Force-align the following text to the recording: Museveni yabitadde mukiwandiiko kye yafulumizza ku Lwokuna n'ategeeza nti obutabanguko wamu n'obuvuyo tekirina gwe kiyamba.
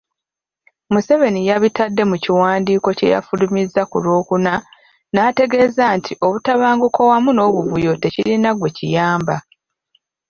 Museveni 0.93 1.41
yabitadde 1.49 2.03
mukiwandiiko 2.09 2.89
kye 2.97 3.07
yafulumizza 3.13 3.81
ku 3.89 3.97
Lwokuna 4.03 4.53
n'ategeeza 5.13 5.83
nti 5.97 6.13
obutabanguko 6.25 6.99
wamu 7.09 7.29
n'obuvuyo 7.33 7.91
tekirina 8.01 8.49
gwe 8.57 8.69
kiyamba. 8.77 9.35